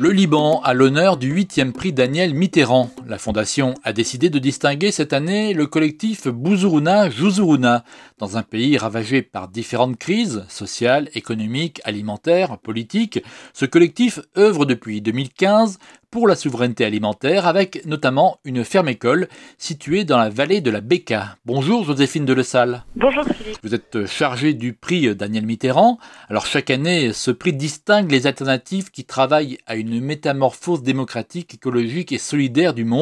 Le 0.00 0.12
Liban 0.12 0.62
a 0.64 0.72
l'honneur 0.72 1.18
du 1.18 1.30
8e 1.30 1.72
prix 1.72 1.92
Daniel 1.92 2.32
Mitterrand. 2.32 2.90
La 3.10 3.18
fondation 3.18 3.74
a 3.82 3.92
décidé 3.92 4.30
de 4.30 4.38
distinguer 4.38 4.92
cette 4.92 5.12
année 5.12 5.52
le 5.52 5.66
collectif 5.66 6.28
Bouzourouna 6.28 7.10
Jouzourouna 7.10 7.82
dans 8.18 8.36
un 8.36 8.44
pays 8.44 8.78
ravagé 8.78 9.20
par 9.20 9.48
différentes 9.48 9.98
crises 9.98 10.44
sociales, 10.48 11.08
économiques, 11.14 11.80
alimentaires, 11.82 12.58
politiques. 12.58 13.20
Ce 13.52 13.66
collectif 13.66 14.20
œuvre 14.38 14.64
depuis 14.64 15.00
2015 15.00 15.80
pour 16.10 16.26
la 16.26 16.34
souveraineté 16.34 16.84
alimentaire 16.84 17.46
avec 17.46 17.84
notamment 17.86 18.38
une 18.44 18.64
ferme-école 18.64 19.28
située 19.58 20.04
dans 20.04 20.18
la 20.18 20.28
vallée 20.28 20.60
de 20.60 20.70
la 20.70 20.80
Béca. 20.80 21.36
Bonjour 21.46 21.84
Joséphine 21.84 22.24
de 22.24 22.42
Salle. 22.42 22.84
Bonjour 22.96 23.24
Philippe. 23.24 23.58
Vous 23.62 23.74
êtes 23.74 24.06
chargée 24.06 24.52
du 24.52 24.72
prix 24.72 25.14
Daniel 25.14 25.46
Mitterrand. 25.46 25.98
Alors 26.28 26.46
chaque 26.46 26.70
année, 26.70 27.12
ce 27.12 27.30
prix 27.30 27.52
distingue 27.52 28.10
les 28.10 28.26
alternatives 28.26 28.90
qui 28.90 29.04
travaillent 29.04 29.58
à 29.66 29.76
une 29.76 30.00
métamorphose 30.00 30.82
démocratique, 30.82 31.54
écologique 31.54 32.10
et 32.10 32.18
solidaire 32.18 32.74
du 32.74 32.84
monde. 32.84 32.99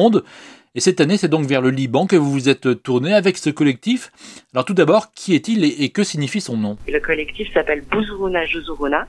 Et 0.75 0.79
cette 0.79 1.01
année, 1.01 1.17
c'est 1.17 1.27
donc 1.27 1.45
vers 1.45 1.61
le 1.61 1.71
Liban 1.71 2.05
que 2.05 2.15
vous 2.15 2.31
vous 2.31 2.49
êtes 2.49 2.83
tourné 2.83 3.13
avec 3.13 3.37
ce 3.37 3.49
collectif. 3.49 4.11
Alors 4.53 4.65
tout 4.65 4.73
d'abord, 4.73 5.11
qui 5.13 5.35
est-il 5.35 5.65
et, 5.65 5.89
que 5.89 6.03
signifie 6.03 6.41
son 6.41 6.57
nom? 6.57 6.77
Le 6.87 6.99
collectif 6.99 7.51
s'appelle 7.53 7.81
Bouzourouna 7.81 8.45
Jouzourouna. 8.45 9.07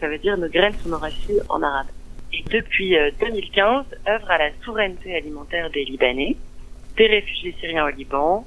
Ça 0.00 0.08
veut 0.08 0.18
dire 0.18 0.36
nos 0.38 0.48
graines 0.48 0.74
sont 0.82 0.90
nos 0.90 0.98
racines 0.98 1.42
en 1.48 1.62
arabe 1.62 1.86
et 2.32 2.44
depuis 2.50 2.96
2015 3.20 3.86
euh, 4.06 4.12
œuvre 4.14 4.30
à 4.30 4.38
la 4.38 4.50
souveraineté 4.64 5.16
alimentaire 5.16 5.70
des 5.70 5.84
Libanais, 5.84 6.36
des 6.96 7.06
réfugiés 7.06 7.54
syriens 7.60 7.86
au 7.86 7.90
Liban 7.90 8.46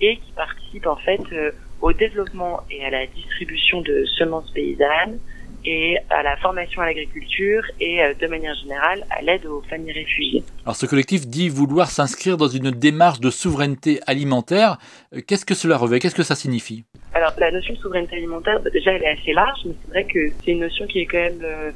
et 0.00 0.16
qui 0.16 0.32
participe 0.32 0.86
en 0.86 0.96
fait 0.96 1.20
euh, 1.32 1.50
au 1.80 1.92
développement 1.92 2.60
et 2.70 2.84
à 2.84 2.90
la 2.90 3.06
distribution 3.06 3.80
de 3.82 4.04
semences 4.16 4.50
paysannes 4.52 5.18
et 5.64 5.98
à 6.10 6.22
la 6.22 6.36
formation 6.36 6.82
à 6.82 6.86
l'agriculture 6.86 7.62
et 7.80 8.02
euh, 8.02 8.14
de 8.14 8.26
manière 8.26 8.54
générale 8.54 9.04
à 9.10 9.22
l'aide 9.22 9.46
aux 9.46 9.62
familles 9.62 9.92
réfugiées. 9.92 10.42
Alors 10.64 10.76
ce 10.76 10.86
collectif 10.86 11.26
dit 11.26 11.48
vouloir 11.48 11.90
s'inscrire 11.90 12.36
dans 12.36 12.48
une 12.48 12.70
démarche 12.70 13.20
de 13.20 13.30
souveraineté 13.30 14.00
alimentaire. 14.06 14.78
Qu'est-ce 15.26 15.44
que 15.44 15.54
cela 15.54 15.76
revêt? 15.76 16.00
Qu'est-ce 16.00 16.14
que 16.14 16.22
ça 16.22 16.34
signifie? 16.34 16.84
Alors 17.12 17.32
la 17.38 17.50
notion 17.50 17.74
de 17.74 17.78
souveraineté 17.78 18.16
alimentaire, 18.16 18.60
déjà 18.72 18.92
elle 18.92 19.02
est 19.02 19.20
assez 19.20 19.32
large, 19.32 19.60
mais 19.64 19.74
c'est 19.84 19.90
vrai 19.90 20.04
que 20.04 20.32
c'est 20.44 20.50
une 20.52 20.60
notion 20.60 20.86
qui 20.86 21.00
est 21.00 21.06
quand 21.06 21.18
même 21.18 21.72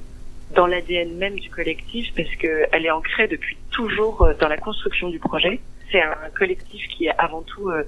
dans 0.54 0.66
l'ADN 0.66 1.16
même 1.16 1.38
du 1.38 1.50
collectif 1.50 2.12
parce 2.16 2.34
qu'elle 2.36 2.86
est 2.86 2.90
ancrée 2.90 3.28
depuis 3.28 3.56
toujours 3.70 4.22
euh, 4.22 4.34
dans 4.40 4.48
la 4.48 4.56
construction 4.56 5.08
du 5.08 5.18
projet. 5.18 5.60
C'est 5.90 6.02
un 6.02 6.30
collectif 6.36 6.86
qui 6.88 7.06
est 7.06 7.14
avant 7.18 7.42
tout 7.42 7.70
euh, 7.70 7.84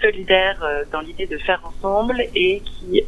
solidaire 0.00 0.62
euh, 0.62 0.84
dans 0.92 1.00
l'idée 1.00 1.26
de 1.26 1.38
faire 1.38 1.60
ensemble 1.64 2.22
et 2.34 2.60
qui 2.60 3.02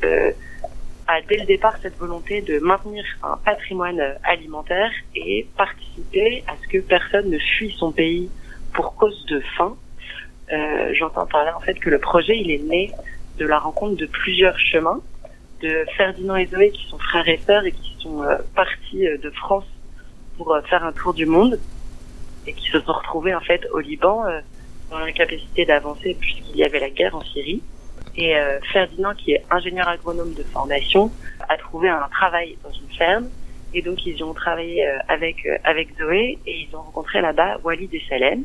a 1.06 1.20
dès 1.22 1.38
le 1.38 1.46
départ 1.46 1.76
cette 1.82 1.96
volonté 1.98 2.40
de 2.40 2.58
maintenir 2.58 3.04
un 3.22 3.36
patrimoine 3.36 4.00
alimentaire 4.24 4.90
et 5.14 5.46
participer 5.56 6.44
à 6.46 6.54
ce 6.62 6.68
que 6.68 6.78
personne 6.78 7.30
ne 7.30 7.38
fuit 7.38 7.74
son 7.78 7.92
pays 7.92 8.30
pour 8.72 8.94
cause 8.96 9.24
de 9.26 9.40
faim. 9.56 9.76
J'entends 10.92 11.26
par 11.26 11.44
là 11.44 11.56
en 11.56 11.60
fait 11.60 11.74
que 11.74 11.90
le 11.90 11.98
projet 11.98 12.38
il 12.38 12.50
est 12.50 12.62
né 12.62 12.92
de 13.38 13.46
la 13.46 13.58
rencontre 13.58 13.96
de 13.96 14.06
plusieurs 14.06 14.58
chemins 14.58 15.00
de 15.62 15.84
Ferdinand 15.96 16.36
et 16.36 16.46
Zoé 16.46 16.70
qui 16.70 16.86
sont 16.88 16.98
frères 16.98 17.28
et 17.28 17.38
sœurs 17.38 17.64
et 17.64 17.72
qui 17.72 17.96
sont 17.98 18.22
euh, 18.22 18.36
partis 18.54 19.06
euh, 19.06 19.16
de 19.18 19.30
France 19.30 19.64
pour 20.36 20.52
euh, 20.52 20.60
faire 20.62 20.84
un 20.84 20.92
tour 20.92 21.14
du 21.14 21.26
monde 21.26 21.58
et 22.46 22.52
qui 22.52 22.68
se 22.70 22.80
sont 22.80 22.92
retrouvés 22.92 23.34
en 23.34 23.40
fait 23.40 23.66
au 23.72 23.80
Liban 23.80 24.22
dans 24.90 24.98
l'incapacité 24.98 25.64
d'avancer 25.64 26.16
puisqu'il 26.20 26.56
y 26.56 26.62
avait 26.62 26.78
la 26.78 26.90
guerre 26.90 27.16
en 27.16 27.22
Syrie. 27.22 27.60
Et 28.18 28.34
Ferdinand, 28.72 29.14
qui 29.14 29.32
est 29.32 29.44
ingénieur 29.50 29.86
agronome 29.88 30.32
de 30.32 30.42
formation, 30.44 31.12
a 31.48 31.56
trouvé 31.58 31.88
un 31.90 32.08
travail 32.10 32.56
dans 32.64 32.72
une 32.72 32.88
ferme 32.96 33.28
et 33.74 33.82
donc 33.82 34.06
ils 34.06 34.24
ont 34.24 34.32
travaillé 34.32 34.88
avec 35.08 35.46
avec 35.64 35.88
Zoé 35.98 36.38
et 36.46 36.60
ils 36.62 36.74
ont 36.74 36.80
rencontré 36.80 37.20
là-bas 37.20 37.58
Walid 37.62 37.92
et 37.92 38.02
Salem, 38.08 38.44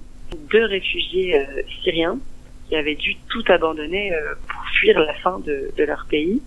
deux 0.51 0.65
réfugiés 0.65 1.39
syriens 1.83 2.19
qui 2.67 2.75
avaient 2.75 2.95
dû 2.95 3.15
tout 3.29 3.43
abandonner 3.47 4.11
pour 4.49 4.61
fuir 4.73 4.99
la 4.99 5.13
faim 5.13 5.39
de, 5.45 5.71
de 5.77 5.83
leur 5.85 6.05
pays 6.09 6.41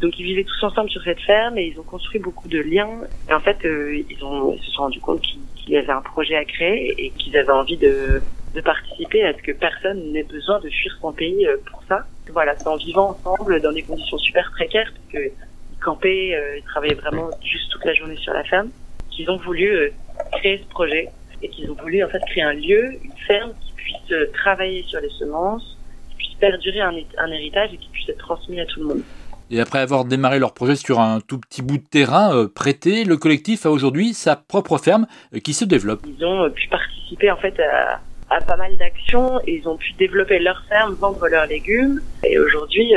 donc 0.00 0.18
ils 0.18 0.24
vivaient 0.24 0.44
tous 0.44 0.64
ensemble 0.64 0.90
sur 0.90 1.02
cette 1.02 1.20
ferme 1.20 1.58
et 1.58 1.66
ils 1.66 1.80
ont 1.80 1.84
construit 1.84 2.20
beaucoup 2.20 2.48
de 2.48 2.60
liens. 2.60 3.00
Et 3.28 3.32
en 3.32 3.40
fait, 3.40 3.58
euh, 3.64 3.96
ils, 3.96 4.06
ils 4.10 4.64
se 4.64 4.70
sont 4.70 4.82
rendus 4.82 5.00
compte 5.00 5.20
qu'il 5.22 5.72
y 5.72 5.76
avait 5.76 5.90
un 5.90 6.00
projet 6.00 6.36
à 6.36 6.44
créer 6.44 6.94
et 7.04 7.10
qu'ils 7.10 7.36
avaient 7.36 7.50
envie 7.50 7.76
de, 7.76 8.22
de 8.58 8.62
participer 8.62 9.24
à 9.24 9.32
ce 9.32 9.42
que 9.42 9.52
personne 9.52 10.12
n'ait 10.12 10.24
besoin 10.24 10.58
de 10.60 10.68
fuir 10.68 10.96
son 11.00 11.12
pays 11.12 11.46
euh, 11.46 11.56
pour 11.70 11.82
ça. 11.88 12.04
Voilà, 12.32 12.56
c'est 12.56 12.66
en 12.66 12.76
vivant 12.76 13.10
ensemble 13.10 13.60
dans 13.60 13.72
des 13.72 13.82
conditions 13.82 14.18
super 14.18 14.50
précaires 14.50 14.92
parce 14.92 15.12
que 15.12 15.30
ils 15.30 15.78
campaient, 15.80 16.34
euh, 16.34 16.58
ils 16.58 16.64
travaillaient 16.64 16.94
vraiment 16.94 17.30
juste 17.42 17.70
toute 17.70 17.84
la 17.84 17.94
journée 17.94 18.16
sur 18.16 18.32
la 18.32 18.42
ferme, 18.44 18.70
qu'ils 19.10 19.30
ont 19.30 19.36
voulu 19.36 19.92
créer 20.32 20.58
ce 20.58 20.68
projet 20.68 21.08
et 21.40 21.48
qu'ils 21.48 21.70
ont 21.70 21.76
voulu 21.80 22.02
en 22.02 22.08
fait 22.08 22.20
créer 22.30 22.42
un 22.42 22.54
lieu, 22.54 22.94
une 23.04 23.18
ferme 23.26 23.52
qui 23.60 23.72
puisse 23.74 24.32
travailler 24.34 24.82
sur 24.82 25.00
les 25.00 25.10
semences, 25.10 25.78
qui 26.10 26.16
puisse 26.16 26.34
perdurer 26.34 26.80
un, 26.80 26.94
un 27.18 27.30
héritage 27.30 27.70
et 27.72 27.76
qui 27.76 27.88
puisse 27.90 28.08
être 28.08 28.18
transmis 28.18 28.60
à 28.60 28.66
tout 28.66 28.80
le 28.80 28.86
monde. 28.86 29.02
Et 29.50 29.60
après 29.60 29.78
avoir 29.78 30.04
démarré 30.04 30.38
leur 30.38 30.52
projet 30.52 30.76
sur 30.76 31.00
un 31.00 31.20
tout 31.20 31.38
petit 31.38 31.62
bout 31.62 31.78
de 31.78 31.82
terrain 31.82 32.34
euh, 32.34 32.48
prêté, 32.48 33.04
le 33.04 33.16
collectif 33.16 33.64
a 33.64 33.70
aujourd'hui 33.70 34.12
sa 34.12 34.36
propre 34.36 34.76
ferme 34.76 35.06
euh, 35.34 35.38
qui 35.38 35.54
se 35.54 35.64
développe. 35.64 36.04
Ils 36.06 36.24
ont 36.24 36.44
euh, 36.44 36.50
pu 36.50 36.68
participer 36.68 37.30
en 37.30 37.36
fait 37.38 37.58
à, 37.60 38.00
à 38.30 38.40
pas 38.40 38.56
mal 38.56 38.76
d'actions 38.76 39.40
ils 39.46 39.66
ont 39.68 39.76
pu 39.76 39.92
développer 39.94 40.38
leur 40.38 40.62
ferme, 40.68 40.94
vendre 40.94 41.26
leurs 41.28 41.46
légumes. 41.46 42.00
Et 42.24 42.38
aujourd'hui, 42.38 42.92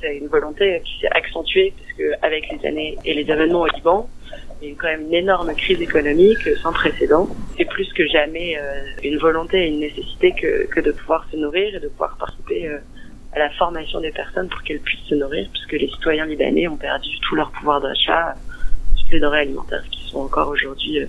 c'est 0.00 0.16
une 0.16 0.28
volonté 0.28 0.80
qui 0.84 1.00
s'est 1.00 1.10
accentuée 1.10 1.72
parce 1.76 1.92
que 1.98 2.12
avec 2.22 2.44
les 2.50 2.68
années 2.68 2.98
et 3.04 3.14
les 3.14 3.30
événements 3.30 3.62
au 3.62 3.66
Liban, 3.66 4.08
il 4.60 4.68
y 4.68 4.70
a 4.70 4.74
eu 4.74 4.76
quand 4.76 4.88
même 4.88 5.02
une 5.02 5.14
énorme 5.14 5.54
crise 5.54 5.80
économique 5.80 6.48
sans 6.62 6.72
précédent. 6.72 7.28
C'est 7.56 7.64
plus 7.64 7.90
que 7.92 8.06
jamais 8.06 8.58
une 9.02 9.18
volonté 9.18 9.64
et 9.64 9.68
une 9.68 9.80
nécessité 9.80 10.32
que, 10.32 10.66
que 10.66 10.80
de 10.80 10.92
pouvoir 10.92 11.26
se 11.30 11.36
nourrir 11.36 11.74
et 11.74 11.80
de 11.80 11.88
pouvoir 11.88 12.16
participer 12.18 12.70
à 13.34 13.38
la 13.38 13.50
formation 13.50 14.00
des 14.00 14.12
personnes 14.12 14.48
pour 14.48 14.62
qu'elles 14.62 14.80
puissent 14.80 15.08
se 15.08 15.14
nourrir, 15.14 15.48
puisque 15.52 15.72
les 15.72 15.88
citoyens 15.88 16.24
libanais 16.24 16.68
ont 16.68 16.76
perdu 16.76 17.18
tout 17.20 17.34
leur 17.34 17.50
pouvoir 17.50 17.80
d'achat, 17.80 18.34
toutes 18.96 19.10
les 19.10 19.20
denrées 19.20 19.40
alimentaires 19.40 19.84
qui 19.90 20.08
sont 20.08 20.20
encore 20.20 20.48
aujourd'hui 20.48 21.00
euh, 21.00 21.06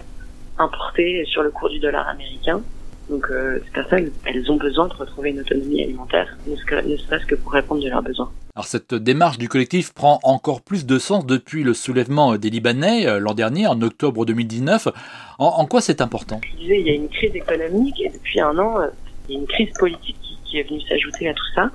importées 0.58 1.24
sur 1.26 1.44
le 1.44 1.52
cours 1.52 1.70
du 1.70 1.80
dollar 1.80 2.08
américain. 2.08 2.62
Donc 3.10 3.28
euh, 3.30 3.60
ces 3.66 3.72
personnes, 3.72 4.12
elles 4.26 4.52
ont 4.52 4.58
besoin 4.58 4.88
de 4.88 4.94
retrouver 4.94 5.30
une 5.30 5.40
autonomie 5.40 5.84
alimentaire, 5.84 6.36
ne 6.48 6.56
serait-ce 6.56 7.26
que 7.26 7.36
pour 7.36 7.52
répondre 7.52 7.86
à 7.86 7.90
leurs 7.90 8.02
besoins. 8.02 8.32
Alors 8.56 8.66
cette 8.66 8.96
démarche 8.96 9.38
du 9.38 9.48
collectif 9.48 9.94
prend 9.94 10.20
encore 10.24 10.62
plus 10.62 10.86
de 10.86 10.98
sens 10.98 11.26
depuis 11.26 11.64
le 11.64 11.74
soulèvement 11.74 12.38
des 12.38 12.50
Libanais 12.50 13.06
euh, 13.06 13.20
l'an 13.20 13.34
dernier, 13.34 13.68
en 13.68 13.80
octobre 13.82 14.26
2019. 14.26 14.88
En, 15.38 15.66
quoi 15.66 15.82
c'est 15.82 16.02
important? 16.02 16.42
Je 16.54 16.58
disais, 16.58 16.80
il 16.80 16.88
y 16.88 16.90
a 16.90 16.94
une 16.94 17.10
crise 17.10 17.36
économique 17.36 18.02
et 18.02 18.10
depuis 18.10 18.40
un 18.40 18.58
an, 18.58 18.78
il 19.28 19.36
y 19.36 19.38
a 19.38 19.42
une 19.42 19.48
crise 19.48 19.72
politique 19.78 20.16
qui 20.46 20.60
est 20.60 20.64
venue 20.64 20.82
s'ajouter 20.82 21.30
à 21.30 21.34
tout 21.34 21.54
ça. 21.54 21.70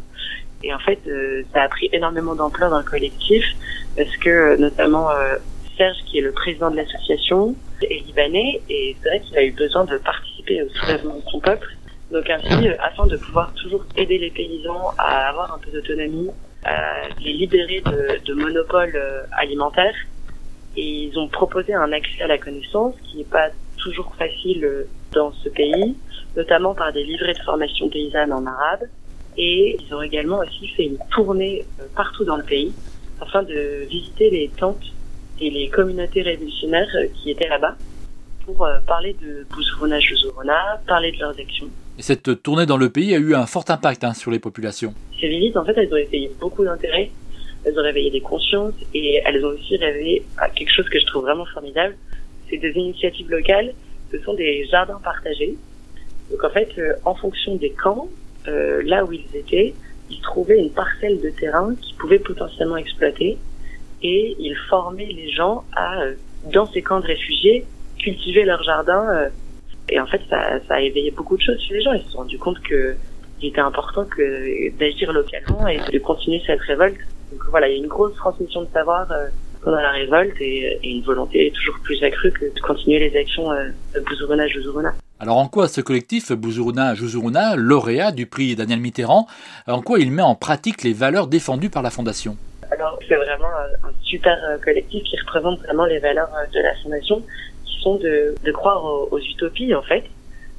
Et 0.63 0.75
en 0.75 0.79
fait, 0.79 0.99
euh, 1.07 1.43
ça 1.53 1.63
a 1.63 1.69
pris 1.69 1.89
énormément 1.93 2.35
d'ampleur 2.35 2.71
dans 2.71 2.79
le 2.79 2.85
collectif 2.85 3.45
parce 3.97 4.17
que 4.19 4.57
notamment 4.57 5.11
euh, 5.11 5.37
Serge, 5.77 5.97
qui 6.07 6.19
est 6.19 6.23
le 6.23 6.33
président 6.33 6.71
de 6.71 6.77
l'association, 6.77 7.55
est 7.83 8.07
libanais 8.07 8.61
et 8.69 8.97
c'est 9.03 9.09
vrai 9.09 9.21
qu'il 9.21 9.39
a 9.39 9.45
eu 9.45 9.53
besoin 9.53 9.85
de 9.85 9.97
participer 10.41 10.63
au 10.63 10.69
soulèvement 10.71 11.17
de 11.17 11.31
son 11.31 11.41
peuple. 11.41 11.77
Donc 12.11 12.29
ainsi, 12.29 12.69
euh, 12.69 12.75
afin 12.81 13.07
de 13.07 13.17
pouvoir 13.17 13.53
toujours 13.55 13.85
aider 13.97 14.19
les 14.19 14.31
paysans 14.31 14.93
à 14.99 15.29
avoir 15.29 15.55
un 15.55 15.59
peu 15.59 15.71
d'autonomie, 15.71 16.31
à 16.65 17.09
les 17.21 17.33
libérer 17.33 17.81
de, 17.87 18.25
de 18.25 18.35
monopoles 18.35 18.99
alimentaires. 19.33 19.95
Et 20.77 21.05
ils 21.05 21.19
ont 21.19 21.29
proposé 21.29 21.75
un 21.75 21.93
accès 21.93 22.23
à 22.23 22.27
la 22.27 22.39
connaissance 22.39 22.95
qui 23.05 23.19
n'est 23.19 23.25
pas 23.25 23.49
toujours 23.77 24.13
facile 24.17 24.87
dans 25.13 25.33
ce 25.33 25.49
pays, 25.49 25.97
notamment 26.37 26.75
par 26.75 26.93
des 26.93 27.03
livrets 27.03 27.35
de 27.35 27.43
formation 27.43 27.89
paysanne 27.89 28.33
en 28.33 28.47
arabe 28.47 28.83
et 29.37 29.79
ils 29.81 29.95
ont 29.95 30.03
également 30.03 30.39
aussi 30.39 30.69
fait 30.69 30.85
une 30.85 30.99
tournée 31.11 31.65
euh, 31.81 31.85
partout 31.95 32.25
dans 32.25 32.37
le 32.37 32.43
pays 32.43 32.73
afin 33.21 33.43
de 33.43 33.87
visiter 33.89 34.31
les 34.31 34.51
tentes 34.57 34.85
et 35.41 35.51
les 35.51 35.69
communautés 35.69 36.23
révolutionnaires 36.23 36.89
euh, 36.97 37.07
qui 37.15 37.31
étaient 37.31 37.49
là-bas 37.49 37.77
pour 38.45 38.65
euh, 38.65 38.79
parler 38.87 39.15
de 39.21 39.47
Bouzrouna 39.51 40.01
Jouzorona, 40.01 40.81
parler 40.87 41.13
de 41.13 41.19
leurs 41.19 41.39
actions. 41.39 41.69
Et 41.99 42.03
cette 42.03 42.43
tournée 42.43 42.67
dans 42.67 42.77
le 42.77 42.91
pays 42.91 43.15
a 43.15 43.19
eu 43.19 43.35
un 43.35 43.47
fort 43.47 43.65
impact 43.69 44.05
hein, 44.05 44.15
sur 44.15 44.31
les 44.31 44.39
populations. 44.39 44.95
Ces 45.21 45.29
visites, 45.29 45.57
en 45.57 45.65
fait, 45.65 45.77
elles 45.77 45.93
ont 45.93 45.97
éveillé 45.97 46.31
beaucoup 46.41 46.65
d'intérêt, 46.65 47.11
elles 47.65 47.79
ont 47.79 47.83
réveillé 47.83 48.11
des 48.11 48.21
consciences 48.21 48.75
et 48.95 49.21
elles 49.25 49.45
ont 49.45 49.51
aussi 49.51 49.77
réveillé 49.77 50.25
quelque 50.55 50.73
chose 50.73 50.89
que 50.89 50.99
je 50.99 51.07
trouve 51.07 51.25
vraiment 51.25 51.45
formidable, 51.47 51.97
c'est 52.49 52.57
des 52.57 52.73
initiatives 52.73 53.31
locales, 53.31 53.75
ce 54.11 54.19
sont 54.21 54.35
des 54.35 54.67
jardins 54.67 55.01
partagés. 55.05 55.57
Donc 56.31 56.43
en 56.43 56.51
fait, 56.51 56.71
en 57.05 57.15
fonction 57.15 57.57
des 57.57 57.71
camps, 57.71 58.09
euh, 58.49 58.83
là 58.85 59.05
où 59.05 59.13
ils 59.13 59.27
étaient, 59.35 59.75
ils 60.11 60.21
trouvaient 60.21 60.59
une 60.59 60.71
parcelle 60.71 61.21
de 61.21 61.31
terrain 61.31 61.75
qu'ils 61.81 61.97
pouvaient 61.97 62.19
potentiellement 62.19 62.77
exploiter 62.77 63.37
et 64.03 64.37
ils 64.39 64.57
formaient 64.69 65.13
les 65.13 65.31
gens 65.31 65.65
à, 65.77 66.01
euh, 66.01 66.15
dans 66.53 66.67
ces 66.67 66.83
camps 66.83 67.01
de 67.01 67.07
réfugiés, 67.07 67.67
cultiver 68.03 68.45
leur 68.45 68.63
jardin. 68.63 69.09
Euh, 69.09 69.29
et 69.89 70.01
en 70.01 70.07
fait, 70.07 70.21
ça, 70.29 70.61
ça 70.69 70.75
a 70.75 70.81
éveillé 70.81 71.11
beaucoup 71.11 71.37
de 71.37 71.43
choses 71.43 71.61
chez 71.61 71.75
les 71.75 71.83
gens. 71.83 71.93
Ils 71.93 72.03
se 72.03 72.11
sont 72.11 72.19
rendus 72.19 72.39
compte 72.39 72.61
que 72.61 72.95
il 73.43 73.49
était 73.49 73.61
important 73.61 74.05
que 74.05 74.71
d'agir 74.79 75.13
localement 75.13 75.67
et 75.67 75.79
de 75.91 75.99
continuer 75.99 76.43
cette 76.47 76.61
révolte. 76.61 76.99
Donc 77.33 77.43
voilà, 77.51 77.69
il 77.69 77.73
y 77.73 77.75
a 77.77 77.79
une 77.79 77.89
grosse 77.89 78.15
transmission 78.15 78.63
de 78.63 78.69
savoir 78.69 79.11
pendant 79.63 79.81
la 79.81 79.91
révolte 79.91 80.41
et, 80.41 80.79
une 80.83 81.03
volonté 81.03 81.53
toujours 81.55 81.79
plus 81.83 82.03
accrue 82.03 82.33
que 82.33 82.47
de 82.47 82.61
continuer 82.61 82.99
les 82.99 83.17
actions 83.19 83.51
euh, 83.53 83.69
de 83.95 84.01
Bouzourouna 84.01 84.47
Jouzourouna. 84.49 84.95
Alors 85.19 85.37
en 85.37 85.49
quoi 85.49 85.69
ce 85.69 85.81
collectif 85.81 86.33
Bouzourouna 86.33 86.95
Jouzourouna, 86.95 87.57
lauréat 87.57 88.13
du 88.13 88.27
prix 88.27 88.57
Daniel 88.57 88.81
Mitterrand, 88.81 89.27
en 89.67 89.83
quoi 89.83 89.99
il 89.99 90.11
met 90.11 90.23
en 90.23 90.35
pratique 90.35 90.83
les 90.83 90.95
valeurs 90.95 91.27
défendues 91.27 91.71
par 91.71 91.83
la 91.83 91.91
Fondation? 91.91 92.37
Alors 92.71 92.99
c'est 93.07 93.17
vraiment 93.17 93.49
un, 93.85 93.91
super 94.03 94.39
euh, 94.49 94.57
collectif 94.59 95.03
qui 95.05 95.19
représente 95.19 95.61
vraiment 95.61 95.85
les 95.85 95.99
valeurs 95.99 96.31
euh, 96.35 96.47
de 96.53 96.61
la 96.61 96.75
Fondation, 96.83 97.23
de, 97.99 98.53
croire 98.53 98.85
aux, 98.85 99.19
utopies 99.19 99.75
en 99.75 99.83
fait, 99.83 100.05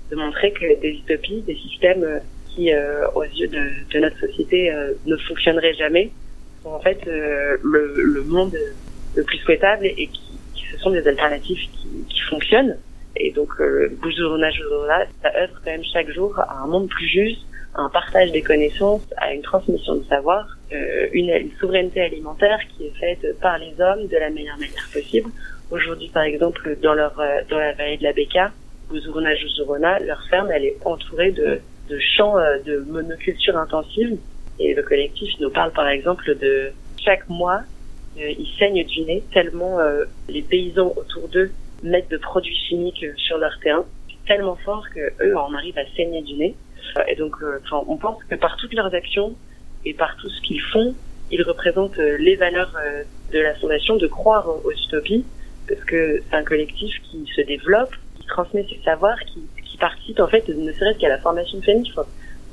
de 0.09 0.15
montrer 0.15 0.51
que 0.51 0.79
des 0.81 0.91
utopies, 0.91 1.41
des 1.41 1.55
systèmes 1.55 2.05
qui, 2.49 2.71
aux 3.15 3.23
yeux 3.23 3.47
de, 3.47 3.99
notre 3.99 4.19
société, 4.19 4.73
ne 5.05 5.15
fonctionneraient 5.17 5.75
jamais, 5.75 6.11
sont 6.63 6.69
en 6.69 6.79
fait 6.79 6.99
le, 7.05 8.23
monde 8.25 8.57
le 9.15 9.23
plus 9.23 9.37
souhaitable 9.37 9.85
et 9.85 10.07
qui, 10.07 10.39
qui 10.53 10.63
ce 10.71 10.77
sont 10.79 10.91
des 10.91 11.07
alternatives 11.07 11.59
qui, 12.09 12.21
fonctionnent. 12.29 12.77
Et 13.17 13.31
donc, 13.31 13.49
euh, 13.59 13.89
Bouzourouna 14.01 14.49
ça 15.21 15.31
œuvre 15.35 15.61
quand 15.63 15.71
même 15.71 15.83
chaque 15.83 16.09
jour 16.11 16.39
à 16.39 16.61
un 16.63 16.67
monde 16.67 16.87
plus 16.87 17.07
juste, 17.07 17.41
à 17.75 17.81
un 17.81 17.89
partage 17.89 18.31
des 18.31 18.41
connaissances, 18.41 19.01
à 19.17 19.33
une 19.33 19.41
transmission 19.41 19.95
de 19.95 20.03
savoir, 20.05 20.57
euh, 20.71 21.07
une, 21.11 21.49
souveraineté 21.59 22.01
alimentaire 22.01 22.59
qui 22.69 22.85
est 22.85 22.99
faite 22.99 23.39
par 23.39 23.57
les 23.57 23.73
hommes 23.79 24.07
de 24.07 24.17
la 24.17 24.29
meilleure 24.29 24.57
manière 24.57 24.89
possible. 24.93 25.29
Aujourd'hui, 25.71 26.09
par 26.09 26.23
exemple, 26.23 26.77
dans 26.81 26.93
leur 26.93 27.17
euh, 27.19 27.41
dans 27.49 27.57
la 27.57 27.73
vallée 27.73 27.97
de 27.97 28.03
la 28.03 28.11
Beka, 28.13 28.51
Bouzourouna 28.89 29.35
Jouzourouna, 29.35 29.99
leur 29.99 30.21
ferme, 30.29 30.51
elle 30.51 30.65
est 30.65 30.77
entourée 30.83 31.31
de, 31.31 31.61
de 31.89 31.99
champs 31.99 32.37
euh, 32.37 32.59
de 32.65 32.79
monoculture 32.79 33.57
intensive. 33.57 34.17
Et 34.59 34.73
le 34.73 34.83
collectif 34.83 35.33
nous 35.39 35.49
parle, 35.49 35.71
par 35.71 35.87
exemple, 35.87 36.35
de 36.35 36.71
chaque 37.03 37.27
mois, 37.29 37.61
euh, 38.17 38.29
ils 38.37 38.53
saignent 38.59 38.85
du 38.85 39.01
nez 39.01 39.23
tellement 39.33 39.79
euh, 39.79 40.03
les 40.27 40.41
paysans 40.41 40.93
autour 40.97 41.29
d'eux 41.29 41.51
mettent 41.83 42.11
de 42.11 42.17
produits 42.17 42.55
chimiques 42.67 43.05
sur 43.15 43.37
leur 43.37 43.57
terrain 43.59 43.85
tellement 44.27 44.55
fort 44.57 44.85
que 44.93 45.25
eux 45.25 45.35
en 45.35 45.53
arrivent 45.53 45.79
à 45.79 45.85
saigner 45.95 46.21
du 46.21 46.33
nez. 46.35 46.55
Euh, 46.97 47.03
et 47.07 47.15
donc, 47.15 47.35
on 47.71 47.97
pense 47.97 48.23
que 48.25 48.35
par 48.35 48.55
toutes 48.57 48.73
leurs 48.73 48.93
actions 48.93 49.35
et 49.85 49.93
par 49.93 50.15
tout 50.17 50.29
ce 50.29 50.41
qu'ils 50.41 50.61
font, 50.61 50.95
ils 51.31 51.41
représentent 51.41 51.97
les 51.97 52.35
valeurs 52.35 52.75
de 53.31 53.39
la 53.39 53.55
fondation 53.55 53.95
de 53.95 54.07
croire 54.07 54.47
aux 54.63 54.71
utopies, 54.71 55.25
parce 55.67 55.83
que 55.85 56.21
c'est 56.29 56.35
un 56.35 56.43
collectif 56.43 56.93
qui 57.03 57.25
se 57.35 57.41
développe, 57.41 57.93
qui 58.19 58.25
transmet 58.27 58.65
ses 58.69 58.79
savoirs, 58.83 59.19
qui, 59.25 59.41
qui 59.65 59.77
participe 59.77 60.19
en 60.19 60.27
fait 60.27 60.47
ne 60.49 60.71
serait-ce 60.71 60.99
qu'à 60.99 61.09
la 61.09 61.17
formation 61.19 61.59
de 61.59 61.63
familles. 61.63 61.91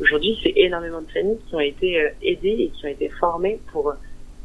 Aujourd'hui, 0.01 0.39
c'est 0.43 0.53
énormément 0.55 1.01
de 1.01 1.11
familles 1.11 1.39
qui 1.49 1.55
ont 1.57 1.61
été 1.61 2.13
aidées 2.23 2.57
et 2.61 2.69
qui 2.69 2.87
ont 2.87 2.89
été 2.89 3.09
formées 3.09 3.59
pour 3.73 3.95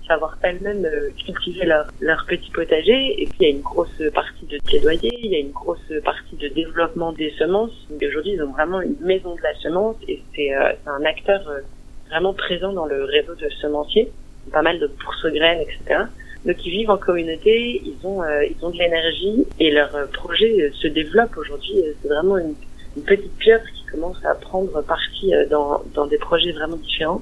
savoir 0.07 0.38
elles-mêmes 0.42 0.86
euh, 0.86 1.10
cultiver 1.25 1.65
leur, 1.65 1.88
leur 2.00 2.25
petit 2.25 2.50
potager. 2.51 3.21
Et 3.21 3.25
puis 3.25 3.38
il 3.39 3.44
y 3.44 3.45
a 3.48 3.50
une 3.50 3.62
grosse 3.62 4.01
partie 4.13 4.45
de 4.45 4.60
plaidoyer, 4.60 5.19
il 5.24 5.31
y 5.31 5.36
a 5.36 5.39
une 5.39 5.51
grosse 5.51 5.92
partie 6.04 6.36
de 6.36 6.48
développement 6.50 7.13
des 7.13 7.31
semences. 7.31 7.71
Aujourd'hui, 7.89 8.33
ils 8.33 8.44
ont 8.44 8.51
vraiment 8.51 8.81
une 8.81 8.98
maison 9.01 9.36
de 9.36 9.42
la 9.42 9.54
semence 9.56 9.95
et 10.07 10.21
c'est 10.36 10.54
euh, 10.54 10.74
un 10.88 11.04
acteur 11.06 11.48
euh, 11.50 11.62
vraiment 12.10 12.33
présent 12.33 12.74
dans 12.74 12.86
le 12.86 13.04
réseau 13.04 13.36
de 13.36 13.50
semenciers. 13.62 14.12
Pas 14.51 14.62
mal 14.62 14.80
de 14.80 14.88
bourses 14.88 15.27
graines, 15.27 15.62
etc. 15.62 16.01
Donc 16.45 16.66
ils 16.66 16.72
vivent 16.72 16.90
en 16.90 16.98
communauté, 16.98 17.81
ils 17.86 18.06
ont 18.06 18.22
ils 18.24 18.66
ont 18.66 18.69
de 18.69 18.78
l'énergie 18.78 19.45
et 19.60 19.72
leur 19.72 19.92
projet 20.12 20.72
se 20.74 20.88
développe 20.88 21.38
aujourd'hui. 21.38 21.75
C'est 22.01 22.07
vraiment 22.10 22.38
une, 22.38 22.56
une 22.98 23.04
petite 23.04 23.36
pierre 23.38 23.63
qui 23.74 23.86
commence 23.86 24.24
à 24.25 24.36
prendre 24.36 24.81
partie 24.81 25.31
dans, 25.50 25.81
dans 25.94 26.06
des 26.06 26.18
projets 26.18 26.51
vraiment 26.51 26.78
différents. 26.78 27.22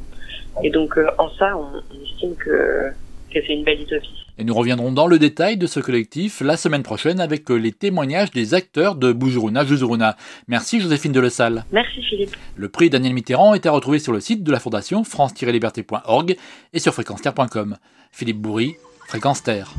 Et 0.64 0.70
donc 0.70 0.98
euh, 0.98 1.08
en 1.18 1.30
ça, 1.30 1.58
on, 1.58 2.04
estime 2.04 2.36
que, 2.36 2.90
que 3.34 3.40
c'est 3.46 3.54
une 3.54 3.64
belle 3.64 3.82
utopie. 3.82 4.10
Et 4.38 4.44
nous 4.44 4.54
reviendrons 4.54 4.92
dans 4.92 5.08
le 5.08 5.20
détail 5.20 5.58
de 5.58 5.68
ce 5.68 5.80
collectif 5.80 6.42
la 6.42 6.58
semaine 6.58 6.84
prochaine 6.84 7.20
avec 7.20 7.50
euh, 7.52 7.56
les 7.56 7.72
témoignages 7.72 8.32
des 8.32 8.54
acteurs 8.54 8.96
de 8.96 9.12
Boujuruna 9.12 9.66
Juzuruna. 9.66 10.18
Merci 10.48 10.80
Joséphine 10.80 11.12
Delessal. 11.12 11.66
Merci 11.72 12.02
Philippe. 12.04 12.36
Le 12.56 12.70
prix 12.70 12.90
Daniel 12.90 13.14
Mitterrand 13.14 13.54
est 13.54 13.66
à 13.66 13.72
retrouver 13.72 14.00
sur 14.00 14.14
le 14.14 14.20
site 14.20 14.44
de 14.44 14.52
la 14.52 14.60
fondation 14.60 15.04
france-liberté.org 15.04 16.36
et 16.74 16.80
sur 16.80 16.94
fréquence-terre.com. 16.94 17.78
Philippe 18.12 18.40
Bourri, 18.40 18.76
Fréquence 19.12 19.44
Terre. 19.44 19.74